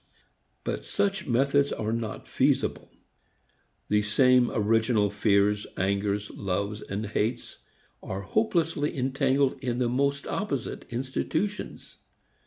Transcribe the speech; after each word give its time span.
But 0.63 0.83
such 0.83 1.27
methods 1.27 1.71
are 1.71 1.93
not 1.93 2.27
feasible. 2.27 2.89
The 3.87 4.01
same 4.01 4.49
original 4.49 5.11
fears, 5.11 5.67
angers, 5.77 6.31
loves 6.31 6.81
and 6.81 7.05
hates 7.05 7.59
are 8.01 8.21
hopelessly 8.21 8.97
entangled 8.97 9.59
in 9.63 9.77
the 9.77 9.89
most 9.89 10.25
opposite 10.25 10.91
institutions. 10.91 11.99